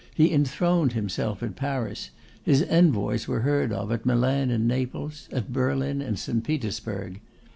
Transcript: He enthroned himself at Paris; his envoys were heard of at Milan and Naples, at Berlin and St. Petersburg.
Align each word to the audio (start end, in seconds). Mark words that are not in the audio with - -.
He 0.15 0.33
enthroned 0.33 0.93
himself 0.93 1.43
at 1.43 1.55
Paris; 1.55 2.09
his 2.41 2.63
envoys 2.63 3.27
were 3.27 3.41
heard 3.41 3.71
of 3.71 3.91
at 3.91 4.03
Milan 4.03 4.49
and 4.49 4.67
Naples, 4.67 5.29
at 5.31 5.53
Berlin 5.53 6.01
and 6.01 6.17
St. 6.17 6.43
Petersburg. 6.43 7.21